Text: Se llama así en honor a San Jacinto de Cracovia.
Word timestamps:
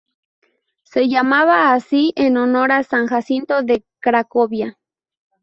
Se 0.81 1.07
llama 1.09 1.73
así 1.75 2.11
en 2.15 2.35
honor 2.37 2.71
a 2.71 2.81
San 2.81 3.05
Jacinto 3.05 3.61
de 3.61 3.85
Cracovia. 3.99 4.79